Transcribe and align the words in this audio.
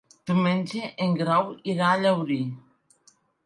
Diumenge 0.29 0.81
en 1.07 1.13
Grau 1.21 1.53
irà 1.77 1.87
a 1.93 2.03
Llaurí. 2.03 2.43